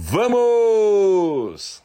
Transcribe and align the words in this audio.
Vamos! 0.00 1.82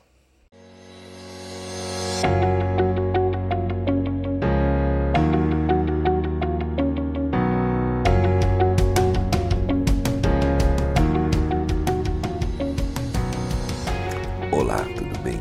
Olá, 14.52 14.78
tudo 14.96 15.20
bem? 15.24 15.40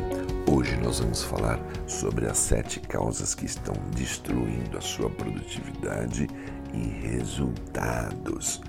Hoje 0.51 0.75
nós 0.77 0.99
vamos 0.99 1.21
falar 1.21 1.59
sobre 1.85 2.25
as 2.25 2.39
sete 2.39 2.79
causas 2.79 3.35
que 3.35 3.45
estão 3.45 3.75
destruindo 3.95 4.79
a 4.79 4.81
sua 4.81 5.11
produtividade 5.11 6.27
e 6.73 7.07
resultados. 7.07 8.63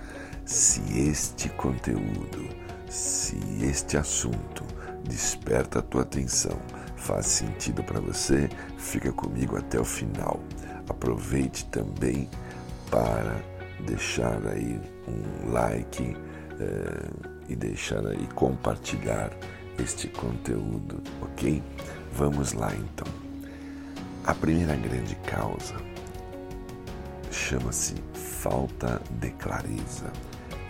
Se 0.45 0.83
este 1.09 1.49
conteúdo, 1.49 2.64
se 2.95 3.37
este 3.61 3.97
assunto 3.97 4.65
desperta 5.03 5.81
a 5.81 5.83
tua 5.83 6.03
atenção, 6.03 6.57
faz 6.97 7.27
sentido 7.27 7.83
para 7.83 7.99
você, 7.99 8.49
fica 8.79 9.13
comigo 9.13 9.57
até 9.57 9.81
o 9.81 9.85
final. 9.85 10.41
Aproveite 10.89 11.67
também 11.67 12.31
para 12.91 13.41
deixar 13.85 14.47
aí 14.47 14.81
um 15.09 15.51
like 15.51 16.17
eh, 16.61 17.11
e 17.49 17.57
deixar 17.57 18.07
aí 18.07 18.29
compartilhar 18.35 19.31
este 19.77 20.07
conteúdo, 20.09 21.03
ok? 21.21 21.61
Vamos 22.13 22.53
lá 22.53 22.73
então. 22.75 23.13
A 24.25 24.33
primeira 24.33 24.77
grande 24.77 25.17
causa 25.27 25.75
chama-se 27.33 27.97
falta 28.15 29.03
de 29.21 29.31
clareza. 29.33 30.13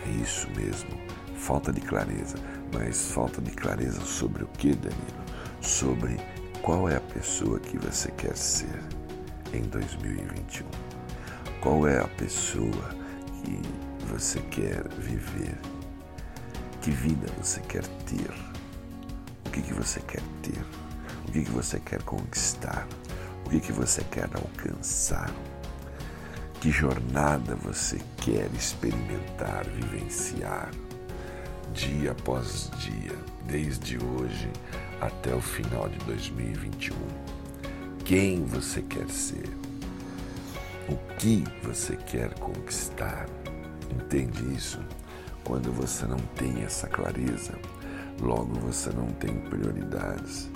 É 0.07 0.09
isso 0.21 0.49
mesmo, 0.55 0.89
falta 1.35 1.71
de 1.71 1.81
clareza. 1.81 2.37
Mas 2.73 3.11
falta 3.11 3.41
de 3.41 3.51
clareza 3.51 4.01
sobre 4.01 4.43
o 4.43 4.47
que, 4.47 4.73
Danilo? 4.73 5.25
Sobre 5.61 6.17
qual 6.61 6.89
é 6.89 6.95
a 6.95 7.01
pessoa 7.01 7.59
que 7.59 7.77
você 7.77 8.11
quer 8.11 8.35
ser 8.35 8.79
em 9.53 9.61
2021. 9.63 10.65
Qual 11.61 11.87
é 11.87 11.99
a 11.99 12.07
pessoa 12.07 12.95
que 13.43 13.61
você 14.07 14.39
quer 14.51 14.87
viver? 14.97 15.57
Que 16.81 16.91
vida 16.91 17.27
você 17.41 17.59
quer 17.61 17.85
ter? 18.05 18.31
O 19.45 19.49
que, 19.49 19.61
que 19.61 19.73
você 19.73 19.99
quer 20.01 20.21
ter? 20.41 20.61
O 21.27 21.31
que, 21.31 21.43
que 21.43 21.51
você 21.51 21.79
quer 21.79 22.01
conquistar? 22.03 22.87
O 23.45 23.49
que, 23.49 23.59
que 23.59 23.71
você 23.71 24.03
quer 24.03 24.29
alcançar? 24.33 25.31
Que 26.59 26.71
jornada 26.71 27.55
você 27.55 27.99
quer 28.17 28.49
experimentar, 28.53 29.65
vivenciar, 29.65 30.71
dia 31.75 32.11
após 32.11 32.71
dia, 32.77 33.11
desde 33.45 33.97
hoje 33.97 34.49
até 35.01 35.35
o 35.35 35.41
final 35.41 35.89
de 35.89 35.97
2021? 36.05 36.95
Quem 38.05 38.45
você 38.45 38.81
quer 38.81 39.09
ser? 39.09 39.49
O 40.87 40.95
que 41.17 41.43
você 41.61 41.97
quer 41.97 42.33
conquistar? 42.35 43.25
Entende 43.91 44.55
isso? 44.55 44.79
Quando 45.43 45.71
você 45.71 46.05
não 46.05 46.17
tem 46.35 46.63
essa 46.63 46.87
clareza, 46.87 47.53
logo 48.21 48.53
você 48.59 48.89
não 48.91 49.07
tem 49.07 49.35
prioridades, 49.41 50.49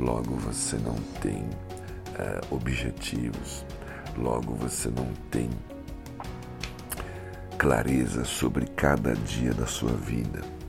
logo 0.00 0.34
você 0.36 0.76
não 0.78 0.96
tem 1.20 1.42
uh, 1.42 2.54
objetivos, 2.54 3.64
logo 4.16 4.54
você 4.54 4.88
não 4.88 5.12
tem 5.30 5.50
clareza 7.58 8.24
sobre 8.24 8.66
cada 8.66 9.14
dia 9.14 9.52
da 9.52 9.66
sua 9.66 9.92
vida. 9.92 10.61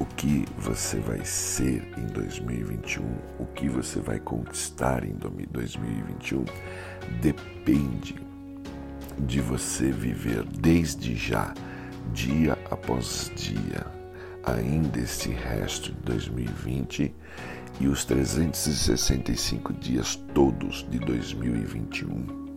O 0.00 0.04
que 0.04 0.44
você 0.56 1.00
vai 1.00 1.24
ser 1.24 1.92
em 1.98 2.06
2021, 2.06 3.04
o 3.40 3.46
que 3.46 3.68
você 3.68 3.98
vai 3.98 4.20
conquistar 4.20 5.04
em 5.04 5.12
2021, 5.50 6.44
depende 7.20 8.14
de 9.18 9.40
você 9.40 9.90
viver 9.90 10.44
desde 10.44 11.16
já, 11.16 11.52
dia 12.12 12.56
após 12.70 13.32
dia, 13.34 13.84
ainda 14.44 15.00
este 15.00 15.30
resto 15.30 15.92
de 15.92 16.00
2020 16.02 17.12
e 17.80 17.88
os 17.88 18.04
365 18.04 19.72
dias 19.72 20.14
todos 20.32 20.88
de 20.88 21.00
2021. 21.00 22.48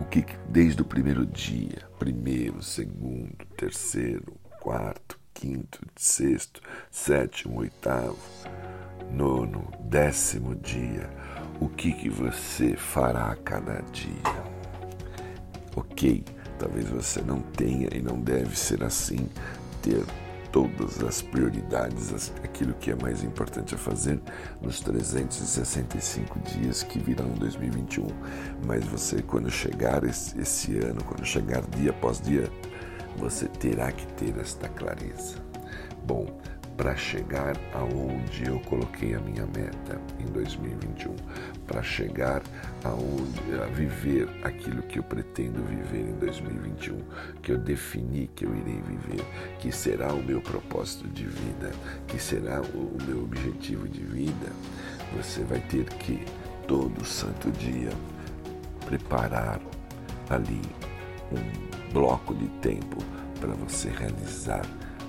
O 0.00 0.04
que 0.06 0.24
desde 0.48 0.80
o 0.80 0.84
primeiro 0.86 1.26
dia, 1.26 1.86
primeiro, 1.98 2.62
segundo, 2.62 3.36
terceiro, 3.54 4.34
quarto, 4.60 5.19
quinto, 5.40 5.80
sexto, 5.96 6.60
sétimo, 6.90 7.60
oitavo, 7.60 8.18
nono, 9.10 9.72
décimo 9.80 10.54
dia, 10.54 11.08
o 11.58 11.66
que, 11.66 11.92
que 11.92 12.10
você 12.10 12.76
fará 12.76 13.34
cada 13.42 13.80
dia? 13.90 14.50
Ok, 15.74 16.22
talvez 16.58 16.86
você 16.90 17.22
não 17.22 17.40
tenha 17.40 17.88
e 17.90 18.02
não 18.02 18.20
deve 18.20 18.54
ser 18.54 18.84
assim, 18.84 19.30
ter 19.80 20.04
todas 20.52 21.02
as 21.02 21.22
prioridades, 21.22 22.30
aquilo 22.44 22.74
que 22.74 22.90
é 22.90 22.94
mais 22.96 23.24
importante 23.24 23.74
a 23.74 23.78
fazer 23.78 24.20
nos 24.60 24.80
365 24.80 26.38
dias 26.40 26.82
que 26.82 26.98
virão 26.98 27.28
em 27.28 27.38
2021. 27.38 28.06
Mas 28.66 28.84
você, 28.84 29.22
quando 29.22 29.50
chegar 29.50 30.04
esse 30.04 30.76
ano, 30.78 31.02
quando 31.04 31.24
chegar 31.24 31.62
dia 31.62 31.90
após 31.92 32.20
dia, 32.20 32.50
você 33.20 33.46
terá 33.46 33.92
que 33.92 34.06
ter 34.14 34.36
esta 34.40 34.66
clareza. 34.68 35.36
Bom, 36.06 36.26
para 36.74 36.96
chegar 36.96 37.54
aonde 37.74 38.46
eu 38.46 38.58
coloquei 38.60 39.14
a 39.14 39.20
minha 39.20 39.44
meta 39.44 40.00
em 40.18 40.24
2021, 40.32 41.14
para 41.66 41.82
chegar 41.82 42.42
aonde 42.82 43.60
a 43.62 43.66
viver 43.66 44.26
aquilo 44.42 44.82
que 44.84 44.98
eu 44.98 45.02
pretendo 45.02 45.62
viver 45.62 46.08
em 46.08 46.14
2021, 46.14 46.98
que 47.42 47.52
eu 47.52 47.58
defini 47.58 48.30
que 48.34 48.46
eu 48.46 48.56
irei 48.56 48.80
viver, 48.80 49.22
que 49.58 49.70
será 49.70 50.10
o 50.14 50.22
meu 50.22 50.40
propósito 50.40 51.06
de 51.08 51.26
vida, 51.26 51.70
que 52.08 52.18
será 52.18 52.62
o 52.62 52.96
meu 53.06 53.24
objetivo 53.24 53.86
de 53.86 54.02
vida, 54.02 54.50
você 55.14 55.42
vai 55.42 55.60
ter 55.60 55.84
que 55.84 56.24
todo 56.66 57.04
santo 57.04 57.50
dia 57.50 57.90
preparar 58.86 59.60
ali 60.30 60.62
um 61.32 61.92
bloco 61.92 62.34
de 62.34 62.46
tempo 62.60 62.98
para 63.40 63.54
você 63.54 63.88
realizar 63.88 64.62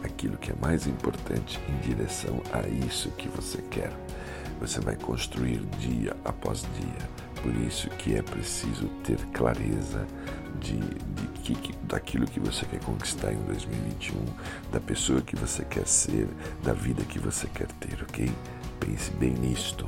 aquilo 0.04 0.38
que 0.38 0.52
é 0.52 0.56
mais 0.62 0.88
importante 0.88 1.60
em 1.70 1.78
direção 1.88 2.42
a 2.52 2.68
isso 2.86 3.10
que 3.12 3.28
você 3.30 3.62
quer. 3.70 3.92
Você 4.60 4.80
vai 4.80 4.96
construir 4.96 5.60
dia 5.80 6.16
após 6.24 6.62
dia. 6.62 7.10
Por 7.42 7.56
isso 7.56 7.90
que 7.92 8.16
é 8.16 8.22
preciso 8.22 8.88
ter 9.04 9.18
clareza 9.34 10.06
de, 10.60 10.78
de 10.78 11.28
que, 11.56 11.74
daquilo 11.84 12.28
que 12.28 12.40
você 12.40 12.66
quer 12.66 12.80
conquistar 12.82 13.34
em 13.34 13.42
2021, 13.44 14.24
da 14.72 14.80
pessoa 14.80 15.22
que 15.22 15.36
você 15.36 15.66
quer 15.66 15.88
ser, 15.88 16.28
da 16.64 16.74
vida 16.74 17.04
que 17.04 17.18
você 17.18 17.48
quer 17.48 17.68
ter, 17.80 18.04
ok? 18.04 18.32
Pense 18.80 19.12
bem 19.14 19.34
nisto. 19.34 19.88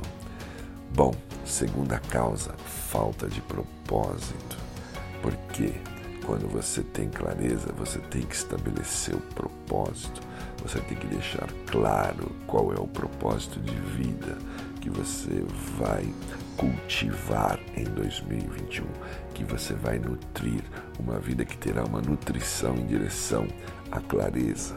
Bom, 0.92 1.14
segunda 1.44 1.98
causa, 1.98 2.54
falta 2.88 3.28
de 3.28 3.40
propósito. 3.42 4.56
Por 5.22 5.34
quê? 5.52 5.72
Quando 6.26 6.48
você 6.48 6.82
tem 6.82 7.08
clareza, 7.10 7.72
você 7.76 7.98
tem 7.98 8.22
que 8.22 8.34
estabelecer 8.34 9.14
o 9.14 9.20
propósito, 9.20 10.22
você 10.62 10.80
tem 10.80 10.96
que 10.96 11.06
deixar 11.06 11.46
claro 11.66 12.30
qual 12.46 12.72
é 12.72 12.80
o 12.80 12.86
propósito 12.86 13.60
de 13.60 13.74
vida 13.74 14.38
que 14.80 14.88
você 14.88 15.44
vai 15.78 16.06
cultivar 16.56 17.58
em 17.76 17.84
2021, 17.84 18.84
que 19.34 19.44
você 19.44 19.74
vai 19.74 19.98
nutrir 19.98 20.62
uma 20.98 21.18
vida 21.18 21.44
que 21.44 21.58
terá 21.58 21.84
uma 21.84 22.00
nutrição 22.00 22.74
em 22.76 22.86
direção 22.86 23.46
à 23.90 24.00
clareza, 24.00 24.74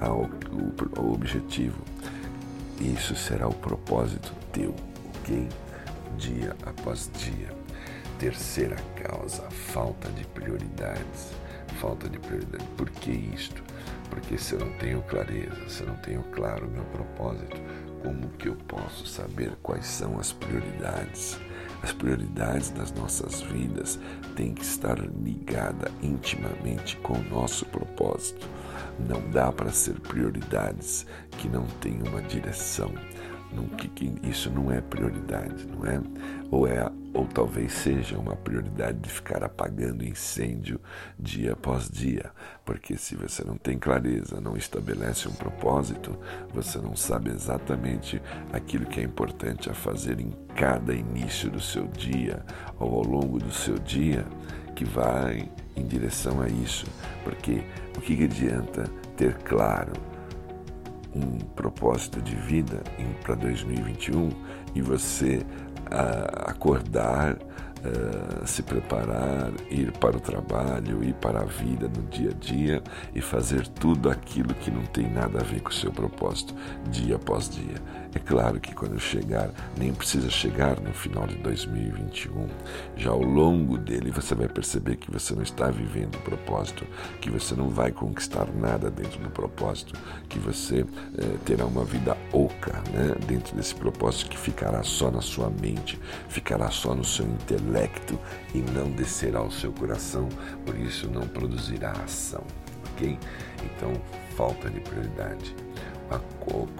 ao, 0.00 0.28
ao 0.96 1.12
objetivo. 1.12 1.80
Isso 2.80 3.14
será 3.14 3.48
o 3.48 3.54
propósito 3.54 4.32
teu, 4.52 4.74
ok? 5.20 5.48
Dia 6.16 6.56
após 6.64 7.10
dia. 7.18 7.57
Terceira 8.18 8.76
causa, 9.00 9.48
falta 9.50 10.08
de 10.10 10.24
prioridades. 10.26 11.32
Falta 11.80 12.08
de 12.08 12.18
prioridade. 12.18 12.64
Por 12.76 12.90
que 12.90 13.12
isto? 13.12 13.62
Porque 14.10 14.36
se 14.36 14.54
eu 14.54 14.58
não 14.58 14.72
tenho 14.78 15.02
clareza, 15.02 15.68
se 15.68 15.82
eu 15.82 15.86
não 15.86 15.96
tenho 15.98 16.24
claro 16.32 16.66
o 16.66 16.70
meu 16.70 16.82
propósito, 16.86 17.56
como 18.02 18.28
que 18.30 18.48
eu 18.48 18.56
posso 18.56 19.06
saber 19.06 19.56
quais 19.62 19.86
são 19.86 20.18
as 20.18 20.32
prioridades? 20.32 21.38
As 21.80 21.92
prioridades 21.92 22.70
das 22.70 22.90
nossas 22.90 23.40
vidas 23.40 24.00
têm 24.34 24.52
que 24.52 24.62
estar 24.62 24.98
ligada 24.98 25.88
intimamente 26.02 26.96
com 26.96 27.12
o 27.12 27.24
nosso 27.24 27.64
propósito. 27.66 28.48
Não 28.98 29.30
dá 29.30 29.52
para 29.52 29.70
ser 29.70 30.00
prioridades 30.00 31.06
que 31.38 31.48
não 31.48 31.66
têm 31.80 32.02
uma 32.02 32.20
direção. 32.22 32.92
Não, 33.52 33.64
que, 33.64 33.88
que 33.88 34.12
isso 34.22 34.50
não 34.50 34.70
é 34.70 34.80
prioridade, 34.80 35.66
não 35.66 35.84
é? 35.86 36.00
Ou 36.50 36.66
é 36.66 36.90
ou 37.18 37.26
talvez 37.26 37.72
seja 37.72 38.16
uma 38.16 38.36
prioridade 38.36 38.98
de 38.98 39.08
ficar 39.08 39.42
apagando 39.42 40.04
incêndio 40.04 40.80
dia 41.18 41.52
após 41.52 41.90
dia, 41.90 42.30
porque 42.64 42.96
se 42.96 43.16
você 43.16 43.42
não 43.42 43.56
tem 43.56 43.76
clareza, 43.76 44.40
não 44.40 44.56
estabelece 44.56 45.26
um 45.26 45.32
propósito, 45.32 46.16
você 46.54 46.78
não 46.78 46.94
sabe 46.94 47.30
exatamente 47.30 48.22
aquilo 48.52 48.86
que 48.86 49.00
é 49.00 49.02
importante 49.02 49.68
a 49.68 49.74
fazer 49.74 50.20
em 50.20 50.30
cada 50.54 50.94
início 50.94 51.50
do 51.50 51.60
seu 51.60 51.88
dia 51.88 52.44
ou 52.78 52.94
ao 52.94 53.02
longo 53.02 53.38
do 53.38 53.52
seu 53.52 53.78
dia, 53.78 54.24
que 54.76 54.84
vai 54.84 55.50
em 55.74 55.86
direção 55.86 56.40
a 56.40 56.48
isso, 56.48 56.86
porque 57.24 57.62
o 57.96 58.00
que 58.00 58.22
adianta 58.22 58.84
ter 59.16 59.34
claro 59.38 59.92
um 61.14 61.38
propósito 61.54 62.20
de 62.20 62.34
vida 62.34 62.82
para 63.22 63.34
2021 63.34 64.30
e 64.74 64.82
você 64.82 65.38
uh, 65.38 66.50
acordar, 66.50 67.34
uh, 67.34 68.46
se 68.46 68.62
preparar, 68.62 69.52
ir 69.70 69.92
para 69.92 70.16
o 70.16 70.20
trabalho, 70.20 71.02
ir 71.02 71.14
para 71.14 71.40
a 71.40 71.44
vida 71.44 71.88
no 71.88 72.02
dia 72.08 72.30
a 72.30 72.34
dia 72.34 72.82
e 73.14 73.20
fazer 73.20 73.66
tudo 73.66 74.10
aquilo 74.10 74.54
que 74.54 74.70
não 74.70 74.84
tem 74.86 75.10
nada 75.10 75.40
a 75.40 75.42
ver 75.42 75.60
com 75.60 75.70
o 75.70 75.74
seu 75.74 75.90
propósito, 75.90 76.54
dia 76.90 77.16
após 77.16 77.48
dia. 77.48 77.76
É 78.18 78.20
claro 78.20 78.58
que 78.58 78.74
quando 78.74 78.98
chegar, 78.98 79.48
nem 79.76 79.94
precisa 79.94 80.28
chegar 80.28 80.80
no 80.80 80.92
final 80.92 81.24
de 81.24 81.36
2021, 81.36 82.48
já 82.96 83.10
ao 83.10 83.22
longo 83.22 83.78
dele 83.78 84.10
você 84.10 84.34
vai 84.34 84.48
perceber 84.48 84.96
que 84.96 85.08
você 85.08 85.36
não 85.36 85.42
está 85.42 85.70
vivendo 85.70 86.16
o 86.16 86.22
propósito, 86.22 86.84
que 87.20 87.30
você 87.30 87.54
não 87.54 87.68
vai 87.68 87.92
conquistar 87.92 88.48
nada 88.52 88.90
dentro 88.90 89.20
do 89.20 89.30
propósito, 89.30 89.94
que 90.28 90.36
você 90.36 90.84
eh, 91.16 91.36
terá 91.44 91.64
uma 91.64 91.84
vida 91.84 92.16
oca 92.32 92.72
né, 92.90 93.14
dentro 93.28 93.54
desse 93.54 93.76
propósito 93.76 94.30
que 94.30 94.36
ficará 94.36 94.82
só 94.82 95.12
na 95.12 95.20
sua 95.20 95.48
mente, 95.48 95.96
ficará 96.28 96.72
só 96.72 96.96
no 96.96 97.04
seu 97.04 97.24
intelecto 97.24 98.18
e 98.52 98.58
não 98.58 98.90
descerá 98.90 99.38
ao 99.38 99.50
seu 99.52 99.70
coração, 99.70 100.28
por 100.66 100.76
isso 100.76 101.08
não 101.08 101.22
produzirá 101.28 101.92
ação, 101.92 102.42
ok? 102.92 103.16
Então, 103.62 103.92
falta 104.36 104.68
de 104.68 104.80
prioridade. 104.80 105.67
A 106.10 106.18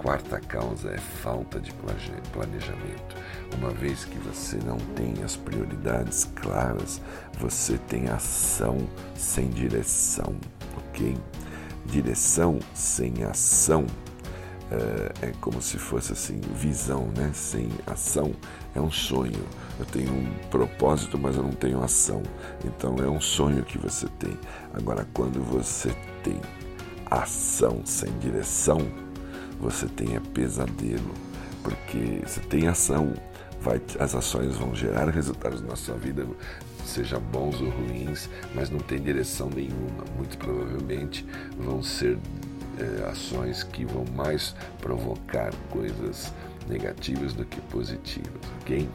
quarta 0.01 0.39
causa 0.39 0.89
é 0.89 0.97
falta 0.97 1.59
de 1.59 1.71
planejamento. 1.73 3.15
Uma 3.57 3.69
vez 3.69 4.05
que 4.05 4.17
você 4.17 4.57
não 4.65 4.77
tem 4.95 5.23
as 5.23 5.35
prioridades 5.35 6.29
claras, 6.35 7.01
você 7.37 7.77
tem 7.77 8.09
ação 8.09 8.77
sem 9.15 9.49
direção, 9.49 10.35
ok? 10.77 11.15
Direção 11.85 12.59
sem 12.73 13.23
ação 13.23 13.85
é, 14.71 15.27
é 15.27 15.33
como 15.41 15.61
se 15.61 15.77
fosse 15.77 16.13
assim, 16.13 16.39
visão, 16.53 17.07
né? 17.15 17.31
Sem 17.33 17.69
ação 17.87 18.31
é 18.75 18.81
um 18.81 18.91
sonho. 18.91 19.43
Eu 19.79 19.85
tenho 19.85 20.11
um 20.11 20.31
propósito, 20.49 21.17
mas 21.17 21.35
eu 21.35 21.43
não 21.43 21.51
tenho 21.51 21.83
ação. 21.83 22.21
Então 22.63 22.95
é 22.97 23.09
um 23.09 23.21
sonho 23.21 23.63
que 23.63 23.77
você 23.77 24.07
tem. 24.19 24.37
Agora, 24.73 25.07
quando 25.13 25.43
você 25.43 25.89
tem 26.23 26.39
ação 27.09 27.81
sem 27.85 28.11
direção, 28.19 28.79
você 29.59 29.87
tenha 29.87 30.21
pesadelo, 30.21 31.13
porque 31.61 32.21
você 32.25 32.39
tem 32.41 32.67
ação, 32.67 33.13
vai, 33.61 33.81
as 33.99 34.15
ações 34.15 34.55
vão 34.55 34.73
gerar 34.73 35.09
resultados 35.09 35.61
na 35.61 35.75
sua 35.75 35.95
vida, 35.95 36.25
seja 36.85 37.19
bons 37.19 37.61
ou 37.61 37.69
ruins, 37.69 38.29
mas 38.55 38.69
não 38.69 38.79
tem 38.79 38.99
direção 38.99 39.49
nenhuma. 39.49 40.05
Muito 40.15 40.37
provavelmente 40.37 41.25
vão 41.57 41.83
ser 41.83 42.17
é, 42.77 43.09
ações 43.09 43.63
que 43.63 43.85
vão 43.85 44.05
mais 44.15 44.55
provocar 44.79 45.53
coisas 45.69 46.33
negativas 46.67 47.33
do 47.33 47.45
que 47.45 47.59
positivas, 47.61 48.41
ok? 48.61 48.89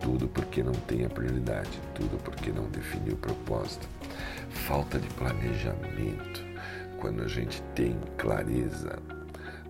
Tudo 0.00 0.28
porque 0.28 0.62
não 0.62 0.72
tem 0.72 1.04
a 1.04 1.10
prioridade, 1.10 1.70
tudo 1.94 2.16
porque 2.22 2.50
não 2.50 2.64
definiu 2.70 3.14
o 3.14 3.18
propósito. 3.18 3.86
Falta 4.50 4.98
de 4.98 5.06
planejamento. 5.08 6.48
Quando 6.98 7.22
a 7.22 7.28
gente 7.28 7.62
tem 7.74 7.98
clareza 8.16 8.98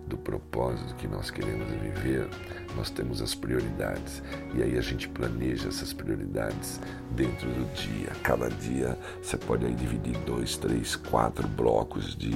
do 0.07 0.17
propósito 0.17 0.95
que 0.95 1.07
nós 1.07 1.29
queremos 1.31 1.69
viver, 1.69 2.27
nós 2.75 2.89
temos 2.89 3.21
as 3.21 3.33
prioridades. 3.33 4.21
E 4.53 4.61
aí 4.61 4.77
a 4.77 4.81
gente 4.81 5.07
planeja 5.09 5.69
essas 5.69 5.93
prioridades 5.93 6.79
dentro 7.11 7.47
do 7.49 7.73
dia. 7.73 8.09
Cada 8.23 8.49
dia 8.49 8.97
você 9.21 9.37
pode 9.37 9.65
aí 9.65 9.73
dividir 9.73 10.17
dois, 10.25 10.57
três, 10.57 10.95
quatro 10.95 11.47
blocos 11.47 12.15
de, 12.15 12.31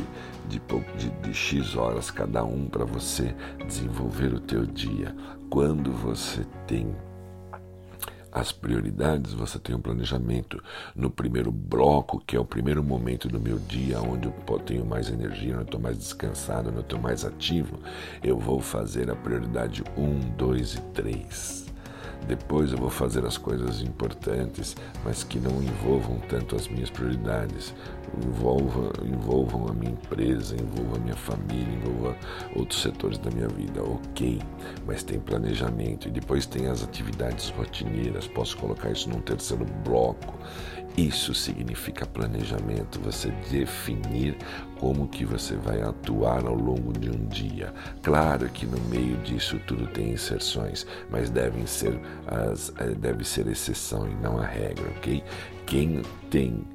de, 0.48 0.62
de, 0.98 1.10
de 1.10 1.34
X 1.34 1.76
horas 1.76 2.12
cada 2.12 2.44
um 2.44 2.68
para 2.68 2.86
você 2.86 3.36
desenvolver 3.66 4.34
o 4.34 4.40
teu 4.40 4.66
dia. 4.66 5.16
Quando 5.50 5.92
você 5.92 6.46
tem 6.68 6.96
as 8.36 8.52
prioridades, 8.52 9.32
você 9.32 9.58
tem 9.58 9.74
um 9.74 9.80
planejamento 9.80 10.62
no 10.94 11.10
primeiro 11.10 11.54
bloco, 11.54 12.20
que 12.20 12.36
é 12.36 12.40
o 12.40 12.44
primeiro 12.44 12.84
momento 12.84 13.30
do 13.30 13.40
meu 13.40 13.58
dia, 13.58 14.02
onde 14.02 14.28
eu 14.28 14.60
tenho 14.60 14.86
mais 14.86 15.10
energia, 15.10 15.54
onde 15.54 15.62
eu 15.62 15.66
estou 15.66 15.80
mais 15.80 15.98
descansado, 15.98 16.68
onde 16.68 16.80
eu 16.80 16.82
estou 16.82 17.00
mais 17.00 17.24
ativo, 17.24 17.80
eu 18.22 18.38
vou 18.38 18.60
fazer 18.60 19.10
a 19.10 19.16
prioridade 19.16 19.86
1, 19.96 20.36
2 20.36 20.74
e 20.76 20.82
3. 20.82 21.75
Depois 22.28 22.72
eu 22.72 22.78
vou 22.78 22.90
fazer 22.90 23.26
as 23.26 23.38
coisas 23.38 23.82
importantes, 23.82 24.76
mas 25.04 25.24
que 25.24 25.40
não 25.40 25.62
envolvam 25.62 26.20
tanto 26.28 26.56
as 26.56 26.68
minhas 26.68 26.90
prioridades. 26.90 27.74
Envolva, 28.26 28.92
envolvam 29.04 29.68
a 29.68 29.74
minha 29.74 29.92
empresa, 29.92 30.56
envolva 30.56 30.96
a 30.96 31.00
minha 31.00 31.16
família, 31.16 31.74
envolva 31.74 32.16
outros 32.56 32.82
setores 32.82 33.18
da 33.18 33.30
minha 33.30 33.48
vida, 33.48 33.84
ok, 33.84 34.42
mas 34.88 35.04
tem 35.04 35.20
planejamento 35.20 36.08
e 36.08 36.12
depois 36.12 36.46
tem 36.46 36.68
as 36.68 36.82
atividades 36.82 37.50
rotineiras, 37.50 38.28
posso 38.28 38.58
colocar 38.58 38.92
isso 38.92 39.10
num 39.10 39.20
terceiro 39.20 39.66
bloco. 39.84 40.34
Isso 40.98 41.34
significa 41.34 42.06
planejamento, 42.06 43.02
você 43.02 43.30
definir 43.52 44.38
como 44.80 45.10
que 45.10 45.26
você 45.26 45.56
vai 45.58 45.82
atuar 45.82 46.46
ao 46.46 46.56
longo 46.56 46.94
de 46.94 47.10
um 47.10 47.26
dia. 47.26 47.74
Claro 48.02 48.48
que 48.50 48.66
no 48.66 48.80
meio 48.90 49.18
disso 49.18 49.60
tudo 49.68 49.88
tem 49.88 50.12
inserções, 50.12 50.88
mas 51.10 51.30
devem 51.30 51.66
ser 51.66 52.00
as 52.28 52.72
eh, 52.80 52.96
deve 52.96 53.26
ser 53.26 53.48
exceção 53.48 54.08
e 54.08 54.16
não 54.16 54.38
a 54.38 54.46
regra, 54.46 54.90
ok? 54.98 55.22
Quem 55.66 56.02
tem 56.30 56.66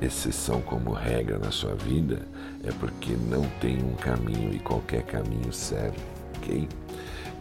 exceção 0.00 0.60
como 0.62 0.92
regra 0.92 1.38
na 1.38 1.50
sua 1.50 1.74
vida, 1.74 2.26
é 2.64 2.72
porque 2.72 3.12
não 3.30 3.46
tem 3.60 3.82
um 3.82 3.94
caminho 3.94 4.52
e 4.54 4.58
qualquer 4.58 5.02
caminho 5.04 5.52
serve, 5.52 5.98
ok? 6.36 6.68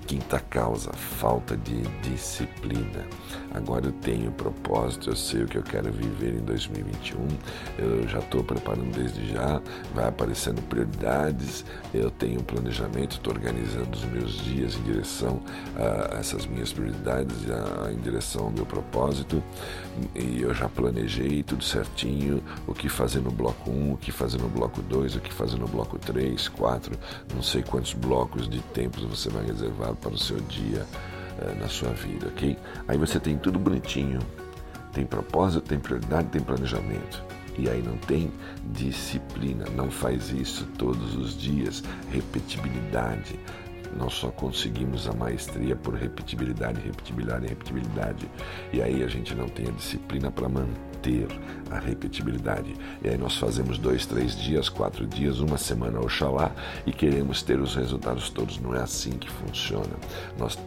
Quinta 0.08 0.40
causa, 0.40 0.92
falta 0.94 1.56
de 1.56 1.82
disciplina. 2.02 3.06
Agora 3.52 3.88
eu 3.88 3.92
tenho 3.92 4.32
propósito, 4.32 5.10
eu 5.10 5.16
sei 5.16 5.44
o 5.44 5.48
que 5.48 5.58
eu 5.58 5.64
quero 5.64 5.92
viver 5.92 6.36
em 6.36 6.42
2021, 6.42 7.28
eu 7.80 8.08
já 8.08 8.20
estou 8.20 8.44
preparando 8.44 8.92
desde 8.96 9.34
já, 9.34 9.62
vai 9.94 10.08
aparecendo 10.08 10.62
prioridades, 10.64 11.66
eu 11.94 12.12
tenho 12.12 12.40
um 12.40 12.44
planejamento, 12.44 13.14
estou 13.14 13.34
organizando 13.34 13.98
os 13.98 14.06
meus 14.06 14.34
dias 14.44 14.76
em 14.76 14.84
direção 14.84 15.42
a 15.76 16.18
essas 16.18 16.46
minhas 16.46 16.72
prioridades, 16.72 17.38
a, 17.50 17.92
em 17.92 17.98
direção 17.98 18.46
ao 18.46 18.52
meu 18.52 18.66
propósito, 18.66 19.44
e 20.16 20.42
eu 20.42 20.54
já 20.54 20.70
planejei 20.70 21.42
tudo 21.42 21.64
certinho, 21.64 22.44
o 22.68 22.74
que 22.74 22.88
fazer 22.88 23.20
no 23.20 23.32
bloco 23.32 23.72
1, 23.72 23.94
o 23.94 23.98
que 23.98 24.12
fazer 24.12 24.38
no 24.38 24.48
bloco 24.48 24.82
2, 24.84 25.16
o 25.16 25.20
que 25.20 25.34
fazer 25.34 25.58
no 25.58 25.68
bloco 25.68 25.98
3, 25.98 26.48
4, 26.50 26.96
não 27.34 27.42
sei 27.42 27.64
quantos 27.64 27.94
blocos 27.94 28.48
de 28.48 28.60
tempos 28.60 29.04
você 29.04 29.30
vai 29.30 29.46
reservar 29.46 29.96
para 29.96 30.12
o 30.12 30.18
seu 30.18 30.40
dia 30.42 30.86
na 31.60 31.68
sua 31.68 31.90
vida, 31.90 32.28
ok? 32.28 32.58
Aí 32.88 32.98
você 32.98 33.20
tem 33.20 33.38
tudo 33.38 33.60
bonitinho, 33.60 34.20
tem 34.94 35.06
propósito, 35.06 35.62
tem 35.62 35.80
prioridade, 35.80 36.30
tem 36.30 36.42
planejamento. 36.42 37.24
E 37.58 37.70
aí 37.70 37.82
não 37.82 37.98
tem 37.98 38.32
disciplina, 38.72 39.66
não 39.76 39.92
faz 39.92 40.30
isso 40.32 40.66
todos 40.78 41.16
os 41.16 41.38
dias, 41.38 41.84
repetibilidade. 42.10 43.38
Nós 43.98 44.14
só 44.14 44.30
conseguimos 44.30 45.08
a 45.08 45.14
maestria 45.14 45.76
por 45.76 45.96
repetibilidade, 45.96 46.80
repetibilidade, 46.80 47.48
repetibilidade. 47.48 48.30
E 48.72 48.82
aí 48.82 49.04
a 49.04 49.08
gente 49.08 49.34
não 49.34 49.48
tem 49.48 49.68
a 49.68 49.72
disciplina 49.72 50.32
para 50.32 50.48
manter 50.48 51.28
a 51.72 51.80
repetibilidade. 51.80 52.76
E 53.04 53.10
aí 53.10 53.18
nós 53.18 53.36
fazemos 53.38 53.78
dois, 53.78 54.06
três 54.06 54.38
dias, 54.38 54.70
quatro 54.70 55.08
dias, 55.08 55.40
uma 55.40 55.58
semana, 55.58 56.00
oxalá, 56.00 56.52
e 56.86 56.92
queremos 56.92 57.42
ter 57.42 57.60
os 57.60 57.76
resultados 57.76 58.30
todos. 58.30 58.60
Não 58.60 58.76
é 58.76 58.82
assim 58.82 59.12
que 59.12 59.30
funciona. 59.30 59.96
Nós 60.38 60.58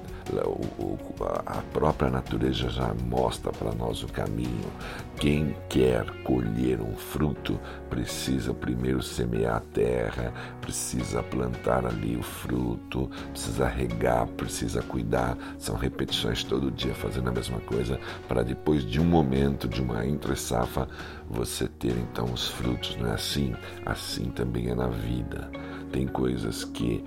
a 1.47 1.63
própria 1.73 2.11
natureza 2.11 2.69
já 2.69 2.95
mostra 3.09 3.53
para 3.53 3.73
nós 3.73 4.03
o 4.03 4.07
caminho. 4.09 4.71
Quem 5.17 5.55
quer 5.69 6.05
colher 6.23 6.81
um 6.81 6.97
fruto 6.97 7.59
precisa 7.89 8.55
primeiro 8.55 9.03
semear 9.03 9.57
a 9.57 9.61
terra, 9.61 10.33
precisa 10.61 11.23
plantar 11.23 11.87
ali 11.87 12.17
o 12.17 12.23
fruto, 12.23 13.11
precisa 13.31 13.67
regar, 13.69 14.27
precisa 14.29 14.83
cuidar. 14.83 15.37
São 15.59 15.77
repetições 15.77 16.43
todo 16.43 16.71
dia 16.71 16.95
fazendo 16.95 17.29
a 17.29 17.33
mesma 17.33 17.61
coisa 17.61 17.99
para 18.29 18.43
depois 18.43 18.85
de 18.85 19.01
um 19.01 19.05
momento, 19.05 19.69
de 19.69 19.83
uma 19.83 20.07
entre-safa, 20.07 20.89
você 21.29 21.69
ter 21.69 21.97
então 21.97 22.25
os 22.33 22.49
frutos. 22.49 22.97
Não 22.97 23.11
é 23.11 23.15
assim? 23.15 23.55
Assim 23.85 24.31
também 24.31 24.69
é 24.69 24.75
na 24.75 24.89
vida. 24.89 25.51
Tem 25.93 26.07
coisas 26.07 26.65
que 26.65 27.05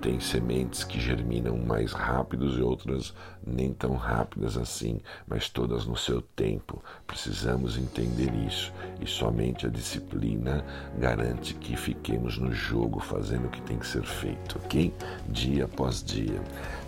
tem 0.00 0.20
sementes 0.20 0.84
que 0.84 1.00
germinam 1.00 1.58
mais 1.58 1.92
rápidos 1.92 2.56
e 2.56 2.62
outras 2.62 3.12
nem 3.44 3.72
tão 3.74 3.96
rápidas 3.96 4.56
assim, 4.56 5.00
mas 5.26 5.48
todas 5.48 5.84
no 5.84 5.96
seu 5.96 6.22
tempo. 6.22 6.82
Precisamos 7.06 7.76
entender 7.76 8.32
isso 8.46 8.72
e 9.00 9.06
somente 9.06 9.66
a 9.66 9.68
disciplina 9.68 10.64
garante 10.96 11.54
que 11.54 11.76
fiquemos 11.76 12.38
no 12.38 12.52
jogo 12.52 13.00
fazendo 13.00 13.46
o 13.46 13.50
que 13.50 13.60
tem 13.62 13.78
que 13.78 13.86
ser 13.86 14.04
feito, 14.04 14.58
ok? 14.64 14.94
Dia 15.28 15.64
após 15.64 16.02
dia. 16.02 16.40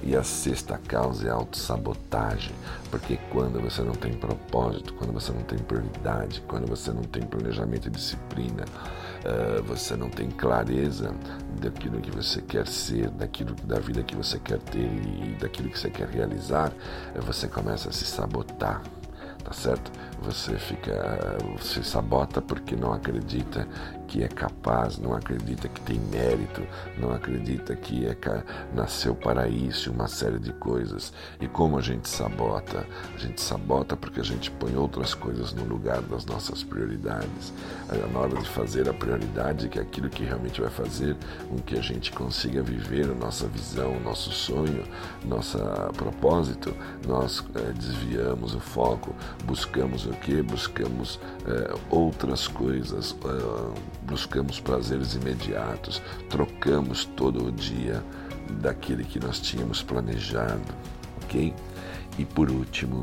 E 0.02 0.14
a 0.14 0.22
sexta 0.22 0.78
causa 0.78 1.26
é 1.26 1.30
autossabotagem, 1.30 2.54
porque 2.90 3.18
quando 3.30 3.60
você 3.60 3.82
não 3.82 3.94
tem 3.94 4.12
propósito, 4.12 4.94
quando 4.94 5.12
você 5.12 5.32
não 5.32 5.42
tem 5.42 5.58
prioridade, 5.58 6.42
quando 6.46 6.68
você 6.68 6.92
não 6.92 7.02
tem 7.02 7.22
planejamento 7.22 7.88
e 7.88 7.90
disciplina, 7.90 8.64
uh, 9.24 9.62
você 9.62 9.96
não 9.96 10.08
tem 10.08 10.30
clareza 10.30 11.14
daquilo 11.60 12.00
que 12.00 12.10
você 12.10 12.40
quer 12.42 12.66
ser, 12.66 13.10
daquilo 13.10 13.54
da 13.64 13.78
vida 13.78 14.02
que 14.02 14.16
você 14.16 14.38
quer 14.38 14.58
ter 14.58 14.80
e 14.80 15.36
daquilo 15.40 15.68
que 15.70 15.78
você 15.78 15.90
quer 15.90 16.08
realizar, 16.08 16.72
você 17.26 17.48
começa 17.48 17.88
a 17.88 17.92
se 17.92 18.04
sabotar 18.04 18.82
tá 19.44 19.52
certo? 19.52 19.92
Você 20.22 20.56
fica, 20.56 21.36
se 21.60 21.84
sabota 21.84 22.40
porque 22.40 22.74
não 22.74 22.94
acredita 22.94 23.68
que 24.06 24.22
é 24.22 24.28
capaz, 24.28 24.98
não 24.98 25.14
acredita 25.14 25.68
que 25.68 25.80
tem 25.80 25.98
mérito, 25.98 26.62
não 26.98 27.12
acredita 27.12 27.74
que 27.76 28.06
é 28.06 28.14
nasceu 28.74 29.14
para 29.14 29.48
isso, 29.48 29.90
uma 29.90 30.08
série 30.08 30.38
de 30.38 30.52
coisas. 30.52 31.12
E 31.40 31.46
como 31.46 31.78
a 31.78 31.82
gente 31.82 32.08
sabota? 32.08 32.86
A 33.14 33.18
gente 33.18 33.40
sabota 33.40 33.96
porque 33.96 34.20
a 34.20 34.24
gente 34.24 34.50
põe 34.50 34.74
outras 34.76 35.14
coisas 35.14 35.52
no 35.52 35.64
lugar 35.64 36.00
das 36.02 36.24
nossas 36.24 36.62
prioridades. 36.62 37.52
Na 38.12 38.20
hora 38.20 38.36
de 38.36 38.48
fazer 38.48 38.88
a 38.88 38.94
prioridade, 38.94 39.68
que 39.68 39.78
é 39.78 39.82
aquilo 39.82 40.08
que 40.08 40.24
realmente 40.24 40.60
vai 40.60 40.70
fazer 40.70 41.16
com 41.48 41.58
que 41.58 41.78
a 41.78 41.82
gente 41.82 42.12
consiga 42.12 42.62
viver 42.62 43.10
a 43.10 43.14
nossa 43.14 43.46
visão, 43.46 44.00
nosso 44.00 44.30
sonho, 44.32 44.84
nosso 45.24 45.58
propósito, 45.96 46.74
nós 47.06 47.44
é, 47.54 47.72
desviamos 47.72 48.54
o 48.54 48.60
foco, 48.60 49.14
buscamos 49.44 50.06
o 50.06 50.10
que? 50.10 50.42
Buscamos 50.42 51.20
é, 51.46 51.74
outras 51.90 52.48
coisas, 52.48 53.16
é, 53.24 53.93
buscamos 54.04 54.60
prazeres 54.60 55.14
imediatos, 55.14 56.02
trocamos 56.28 57.04
todo 57.16 57.46
o 57.46 57.52
dia 57.52 58.02
daquele 58.60 59.04
que 59.04 59.18
nós 59.18 59.40
tínhamos 59.40 59.82
planejado, 59.82 60.74
ok? 61.22 61.54
E 62.18 62.24
por 62.24 62.50
último, 62.50 63.02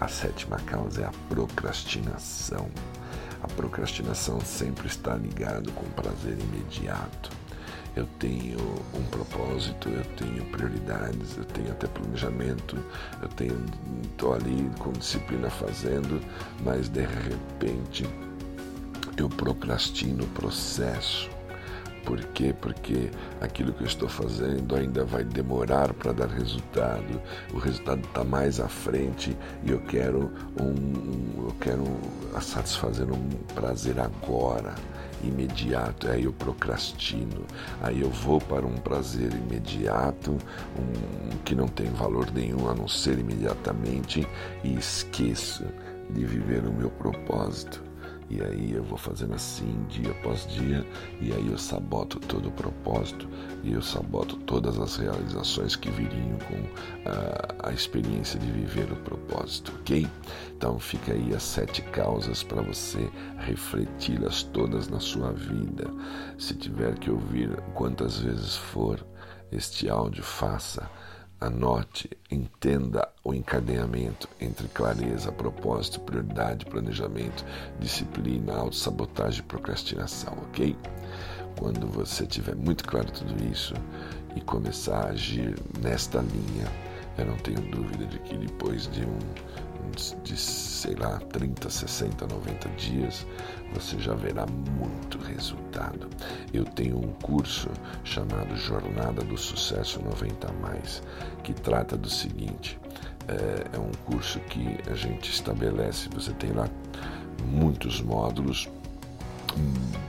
a 0.00 0.08
sétima 0.08 0.56
causa 0.58 1.02
é 1.02 1.04
a 1.04 1.12
procrastinação. 1.28 2.68
A 3.42 3.48
procrastinação 3.48 4.40
sempre 4.40 4.86
está 4.86 5.14
ligado 5.14 5.72
com 5.72 5.84
prazer 5.90 6.36
imediato 6.38 7.30
eu 7.96 8.06
tenho 8.18 8.58
um 8.94 9.02
propósito, 9.10 9.88
eu 9.88 10.04
tenho 10.16 10.44
prioridades, 10.46 11.36
eu 11.36 11.44
tenho 11.44 11.72
até 11.72 11.88
planejamento, 11.88 12.76
eu 13.20 13.28
tenho 13.28 13.64
estou 14.04 14.34
ali 14.34 14.70
com 14.78 14.92
disciplina 14.92 15.50
fazendo, 15.50 16.20
mas 16.64 16.88
de 16.88 17.00
repente 17.00 18.08
eu 19.20 19.28
procrastino 19.28 20.24
o 20.24 20.28
processo. 20.28 21.28
Por 22.04 22.18
quê? 22.28 22.54
Porque 22.58 23.10
aquilo 23.40 23.72
que 23.72 23.82
eu 23.82 23.86
estou 23.86 24.08
fazendo 24.08 24.74
ainda 24.74 25.04
vai 25.04 25.22
demorar 25.22 25.92
para 25.92 26.12
dar 26.12 26.28
resultado. 26.28 27.20
O 27.52 27.58
resultado 27.58 28.00
está 28.00 28.24
mais 28.24 28.58
à 28.58 28.68
frente 28.68 29.36
e 29.62 29.70
eu 29.70 29.80
quero 29.80 30.32
um, 30.60 31.44
eu 31.44 31.54
quero 31.60 31.84
satisfazer 32.40 33.06
um 33.12 33.28
prazer 33.54 34.00
agora 34.00 34.74
imediato, 35.22 36.10
aí 36.10 36.24
eu 36.24 36.32
procrastino, 36.32 37.44
aí 37.82 38.00
eu 38.00 38.08
vou 38.08 38.40
para 38.40 38.66
um 38.66 38.76
prazer 38.76 39.30
imediato, 39.34 40.30
um, 40.30 41.36
que 41.44 41.54
não 41.54 41.68
tem 41.68 41.90
valor 41.90 42.32
nenhum 42.32 42.70
a 42.70 42.74
não 42.74 42.88
ser 42.88 43.18
imediatamente, 43.18 44.26
e 44.64 44.74
esqueço 44.74 45.66
de 46.08 46.24
viver 46.24 46.64
o 46.64 46.72
meu 46.72 46.88
propósito. 46.88 47.89
E 48.30 48.40
aí 48.40 48.72
eu 48.72 48.84
vou 48.84 48.96
fazendo 48.96 49.34
assim 49.34 49.84
dia 49.88 50.12
após 50.12 50.46
dia, 50.46 50.86
e 51.20 51.32
aí 51.32 51.48
eu 51.50 51.58
saboto 51.58 52.20
todo 52.20 52.48
o 52.48 52.52
propósito, 52.52 53.28
e 53.64 53.72
eu 53.72 53.82
saboto 53.82 54.36
todas 54.36 54.78
as 54.78 54.96
realizações 54.96 55.74
que 55.74 55.90
viriam 55.90 56.38
com 56.38 57.08
a, 57.10 57.70
a 57.70 57.72
experiência 57.72 58.38
de 58.38 58.50
viver 58.52 58.90
o 58.92 58.96
propósito, 58.96 59.72
ok? 59.80 60.06
Então 60.56 60.78
fica 60.78 61.12
aí 61.12 61.34
as 61.34 61.42
sete 61.42 61.82
causas 61.82 62.44
para 62.44 62.62
você 62.62 63.10
refleti-las 63.38 64.44
todas 64.44 64.88
na 64.88 65.00
sua 65.00 65.32
vida. 65.32 65.90
Se 66.38 66.54
tiver 66.54 66.96
que 66.98 67.10
ouvir 67.10 67.60
quantas 67.74 68.20
vezes 68.20 68.54
for 68.54 69.04
este 69.50 69.88
áudio, 69.88 70.22
faça 70.22 70.88
Anote, 71.40 72.10
entenda 72.30 73.08
o 73.24 73.32
encadeamento 73.32 74.28
entre 74.38 74.68
clareza, 74.68 75.32
propósito, 75.32 75.98
prioridade, 76.00 76.66
planejamento, 76.66 77.46
disciplina, 77.78 78.54
autossabotagem 78.56 79.40
e 79.40 79.44
procrastinação, 79.44 80.34
ok? 80.42 80.76
Quando 81.58 81.86
você 81.86 82.26
tiver 82.26 82.54
muito 82.54 82.84
claro 82.84 83.10
tudo 83.10 83.42
isso 83.50 83.72
e 84.36 84.40
começar 84.42 85.06
a 85.06 85.10
agir 85.12 85.58
nesta 85.82 86.18
linha, 86.18 86.66
eu 87.16 87.24
não 87.24 87.36
tenho 87.38 87.62
dúvida 87.70 88.04
de 88.04 88.18
que 88.18 88.36
depois 88.36 88.86
de 88.88 89.00
um, 89.00 89.18
de 90.22 90.36
sei 90.36 90.94
lá, 90.94 91.18
30, 91.32 91.68
60, 91.68 92.26
90 92.26 92.68
dias, 92.70 93.26
você 93.74 93.98
já 93.98 94.14
verá 94.14 94.46
muito 94.46 95.18
resultado. 95.18 96.08
Eu 96.52 96.64
tenho 96.64 96.98
um 96.98 97.12
curso 97.22 97.68
chamado 98.04 98.56
Jornada 98.56 99.22
do 99.22 99.36
Sucesso 99.36 100.00
90 100.02 100.52
mais, 100.54 101.02
que 101.42 101.52
trata 101.52 101.96
do 101.96 102.08
seguinte: 102.08 102.78
é, 103.28 103.76
é 103.76 103.78
um 103.78 103.92
curso 104.06 104.40
que 104.40 104.78
a 104.90 104.94
gente 104.94 105.30
estabelece, 105.30 106.08
você 106.08 106.32
tem 106.32 106.52
lá 106.52 106.68
muitos 107.44 108.00
módulos 108.00 108.68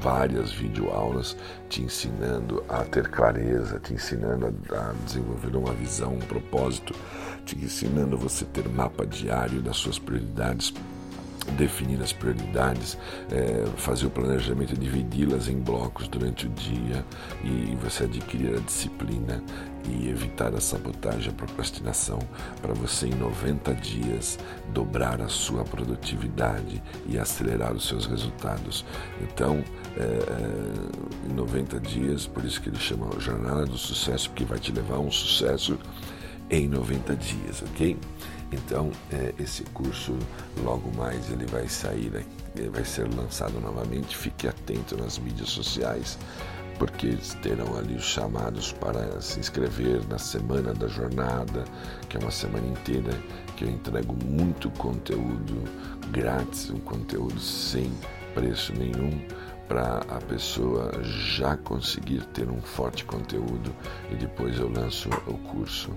várias 0.02 0.52
videoaulas 0.52 1.38
te 1.70 1.82
ensinando 1.82 2.64
a 2.70 2.84
ter 2.84 3.10
clareza, 3.10 3.80
te 3.80 3.94
ensinando 3.94 4.54
a, 4.72 4.76
a 4.76 4.94
desenvolver 5.06 5.56
uma 5.56 5.74
visão, 5.74 6.14
um 6.14 6.20
propósito, 6.20 6.94
ensinando 7.56 8.16
a 8.16 8.20
você 8.20 8.46
ter 8.46 8.68
mapa 8.70 9.06
diário 9.06 9.62
das 9.62 9.78
suas 9.78 9.98
prioridades 9.98 10.74
definir 11.58 12.02
as 12.02 12.14
prioridades, 12.14 12.98
é, 13.32 13.66
fazer 13.78 14.06
o 14.06 14.10
planejamento, 14.10 14.78
dividi-las 14.78 15.48
em 15.48 15.60
blocos 15.60 16.08
durante 16.08 16.46
o 16.46 16.50
dia 16.50 17.04
e 17.44 17.76
você 17.82 18.04
adquirir 18.04 18.56
a 18.56 18.60
disciplina 18.60 19.44
e 19.90 20.10
evitar 20.10 20.54
a 20.54 20.62
sabotagem, 20.62 21.32
a 21.32 21.34
procrastinação, 21.34 22.20
para 22.62 22.74
você 22.74 23.08
em 23.08 23.16
90 23.16 23.74
dias 23.76 24.38
dobrar 24.72 25.20
a 25.22 25.28
sua 25.28 25.64
produtividade 25.64 26.82
e 27.08 27.18
acelerar 27.18 27.74
os 27.74 27.88
seus 27.88 28.06
resultados. 28.06 28.86
Então, 29.22 29.64
é, 29.98 30.02
é 30.02 31.32
em 31.32 31.34
90 31.34 31.80
dias, 31.80 32.28
por 32.28 32.46
isso 32.46 32.62
que 32.62 32.70
ele 32.70 32.80
chama 32.80 33.08
Jornada 33.20 33.66
do 33.66 33.78
Sucesso, 33.78 34.30
porque 34.30 34.46
vai 34.46 34.60
te 34.60 34.72
levar 34.72 34.96
a 34.96 35.00
um 35.00 35.12
sucesso 35.12 35.78
em 36.52 36.68
90 36.68 37.16
dias, 37.16 37.64
ok? 37.64 37.98
Então, 38.52 38.92
é, 39.12 39.34
esse 39.40 39.64
curso, 39.74 40.18
logo 40.64 40.92
mais, 40.98 41.32
ele 41.32 41.46
vai 41.46 41.68
sair, 41.70 42.26
ele 42.56 42.70
vai 42.70 42.84
ser 42.84 43.08
lançado 43.16 43.60
novamente. 43.62 44.18
Fique 44.18 44.48
atento 44.48 44.98
nas 44.98 45.18
mídias 45.18 45.50
sociais, 45.50 46.20
porque 46.78 47.16
terão 47.42 47.78
ali 47.78 47.96
os 47.96 48.04
chamados 48.04 48.74
para 48.74 49.22
se 49.22 49.40
inscrever 49.40 50.06
na 50.10 50.18
Semana 50.18 50.74
da 50.74 50.88
Jornada, 50.88 51.64
que 52.10 52.18
é 52.18 52.20
uma 52.20 52.32
semana 52.32 52.68
inteira 52.68 53.18
que 53.56 53.64
eu 53.64 53.70
entrego 53.70 54.14
muito 54.26 54.70
conteúdo 54.72 55.64
grátis, 56.12 56.70
um 56.70 56.80
conteúdo 56.80 57.40
sem 57.40 57.90
preço 58.34 58.74
nenhum 58.74 59.22
para 59.72 60.00
a 60.10 60.20
pessoa 60.20 60.92
já 61.02 61.56
conseguir 61.56 62.26
ter 62.34 62.50
um 62.50 62.60
forte 62.60 63.06
conteúdo 63.06 63.74
e 64.12 64.16
depois 64.16 64.60
eu 64.60 64.70
lanço 64.70 65.08
o 65.26 65.38
curso. 65.48 65.92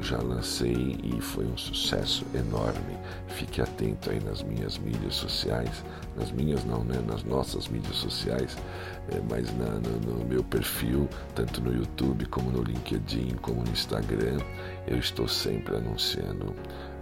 Já 0.00 0.16
lancei 0.16 0.98
e 1.02 1.20
foi 1.20 1.44
um 1.44 1.58
sucesso 1.58 2.24
enorme. 2.32 2.96
Fique 3.28 3.60
atento 3.60 4.10
aí 4.10 4.18
nas 4.20 4.42
minhas 4.42 4.78
mídias 4.78 5.14
sociais, 5.14 5.84
nas 6.16 6.32
minhas 6.32 6.64
não, 6.64 6.82
né? 6.82 6.98
Nas 7.06 7.22
nossas 7.22 7.68
mídias 7.68 7.96
sociais, 7.96 8.56
é, 9.10 9.20
mas 9.28 9.54
na, 9.58 9.72
no, 9.74 10.14
no 10.14 10.24
meu 10.24 10.42
perfil, 10.42 11.06
tanto 11.34 11.60
no 11.60 11.74
YouTube 11.74 12.24
como 12.26 12.50
no 12.50 12.62
LinkedIn, 12.62 13.36
como 13.42 13.62
no 13.62 13.70
Instagram, 13.70 14.38
eu 14.86 14.96
estou 14.96 15.28
sempre 15.28 15.76
anunciando 15.76 16.54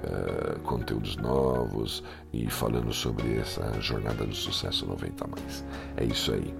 uh, 0.05 0.59
conteúdos 0.61 1.17
novos 1.17 2.03
e 2.33 2.49
falando 2.51 2.93
sobre 2.93 3.39
essa 3.39 3.81
jornada 3.81 4.25
do 4.25 4.35
sucesso 4.35 4.87
90 4.87 5.27
mais. 5.29 5.65
É 5.97 6.05
isso 6.05 6.33
aí. 6.33 6.55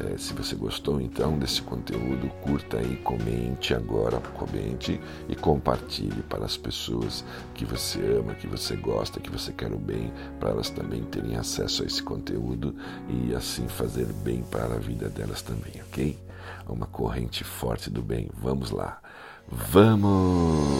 É, 0.00 0.16
se 0.16 0.32
você 0.32 0.54
gostou 0.54 1.00
então 1.00 1.38
desse 1.38 1.60
conteúdo, 1.60 2.28
curta 2.40 2.78
aí, 2.78 2.96
comente 3.04 3.74
agora, 3.74 4.18
comente 4.34 4.98
e 5.28 5.36
compartilhe 5.36 6.22
para 6.22 6.44
as 6.44 6.56
pessoas 6.56 7.22
que 7.54 7.66
você 7.66 8.00
ama, 8.18 8.34
que 8.34 8.46
você 8.46 8.76
gosta, 8.76 9.20
que 9.20 9.30
você 9.30 9.52
quer 9.52 9.70
o 9.72 9.78
bem, 9.78 10.10
para 10.38 10.50
elas 10.50 10.70
também 10.70 11.02
terem 11.04 11.36
acesso 11.36 11.82
a 11.82 11.86
esse 11.86 12.02
conteúdo 12.02 12.74
e 13.08 13.34
assim 13.34 13.68
fazer 13.68 14.06
bem 14.24 14.42
para 14.42 14.74
a 14.74 14.78
vida 14.78 15.08
delas 15.08 15.42
também, 15.42 15.82
ok? 15.82 16.18
Uma 16.66 16.86
corrente 16.86 17.44
forte 17.44 17.90
do 17.90 18.00
bem. 18.00 18.30
Vamos 18.40 18.70
lá. 18.70 19.00
Vamos! 19.48 20.70